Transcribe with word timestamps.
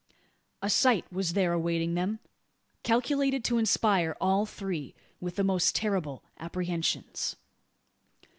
A 0.63 0.69
sight 0.71 1.05
was 1.13 1.33
there 1.33 1.53
awaiting 1.53 1.93
them, 1.93 2.17
calculated 2.81 3.43
to 3.43 3.59
inspire 3.59 4.17
all 4.19 4.47
three 4.47 4.95
with 5.19 5.35
the 5.35 5.43
most 5.43 5.75
terrible 5.75 6.23
apprehensions. 6.39 7.35